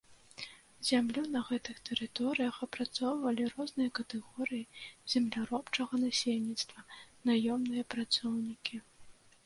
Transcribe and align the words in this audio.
Зямлю 0.87 1.23
на 1.35 1.41
гэтых 1.49 1.81
тэрыторыях 1.89 2.55
апрацоўвалі 2.67 3.43
розныя 3.53 3.93
катэгорыі 4.01 4.69
земляробчага 5.15 5.93
насельніцтва, 6.09 6.79
наёмныя 7.33 7.83
працаўнікі. 7.97 8.87